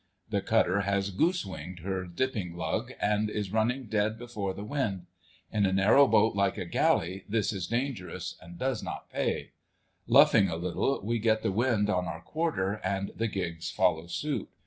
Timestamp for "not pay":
8.81-9.51